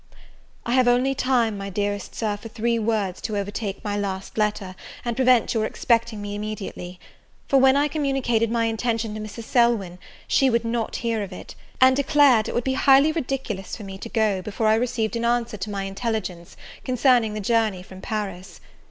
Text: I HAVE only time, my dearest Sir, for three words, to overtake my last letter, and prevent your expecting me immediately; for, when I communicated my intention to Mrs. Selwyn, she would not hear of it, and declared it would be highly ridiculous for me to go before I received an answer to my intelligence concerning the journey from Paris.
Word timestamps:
I 0.65 0.71
HAVE 0.73 0.87
only 0.87 1.13
time, 1.13 1.59
my 1.59 1.69
dearest 1.69 2.15
Sir, 2.15 2.35
for 2.35 2.49
three 2.49 2.79
words, 2.79 3.21
to 3.21 3.37
overtake 3.37 3.83
my 3.83 3.95
last 3.95 4.35
letter, 4.35 4.73
and 5.05 5.15
prevent 5.15 5.53
your 5.53 5.63
expecting 5.63 6.23
me 6.23 6.33
immediately; 6.33 6.99
for, 7.47 7.59
when 7.59 7.77
I 7.77 7.87
communicated 7.87 8.49
my 8.49 8.65
intention 8.65 9.13
to 9.13 9.19
Mrs. 9.19 9.43
Selwyn, 9.43 9.99
she 10.27 10.49
would 10.49 10.65
not 10.65 10.95
hear 10.95 11.21
of 11.21 11.31
it, 11.31 11.53
and 11.79 11.95
declared 11.95 12.47
it 12.49 12.55
would 12.55 12.63
be 12.63 12.73
highly 12.73 13.11
ridiculous 13.11 13.75
for 13.75 13.83
me 13.83 13.99
to 13.99 14.09
go 14.09 14.41
before 14.41 14.65
I 14.65 14.73
received 14.73 15.15
an 15.15 15.23
answer 15.23 15.57
to 15.57 15.69
my 15.69 15.83
intelligence 15.83 16.57
concerning 16.83 17.35
the 17.35 17.39
journey 17.39 17.83
from 17.83 18.01
Paris. 18.01 18.59